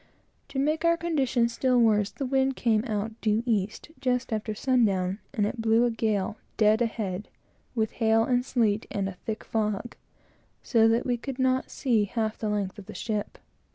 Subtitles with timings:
[0.47, 5.19] To make our condition still worse, the wind came out due east, just after sundown,
[5.31, 7.27] and it blew a gale dead ahead,
[7.75, 9.95] with hail and sleet, and a thick fog,
[10.63, 13.37] so that we could not see half the length of the ship.